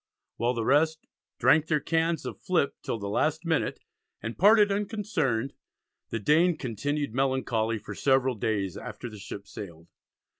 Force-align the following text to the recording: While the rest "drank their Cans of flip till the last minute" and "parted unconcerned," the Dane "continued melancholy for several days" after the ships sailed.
While 0.37 0.55
the 0.55 0.65
rest 0.65 1.05
"drank 1.37 1.67
their 1.67 1.79
Cans 1.79 2.25
of 2.25 2.41
flip 2.41 2.73
till 2.81 2.97
the 2.97 3.07
last 3.07 3.45
minute" 3.45 3.79
and 4.19 4.35
"parted 4.35 4.71
unconcerned," 4.71 5.53
the 6.09 6.17
Dane 6.17 6.57
"continued 6.57 7.13
melancholy 7.13 7.77
for 7.77 7.93
several 7.93 8.33
days" 8.33 8.75
after 8.75 9.11
the 9.11 9.19
ships 9.19 9.51
sailed. 9.51 9.89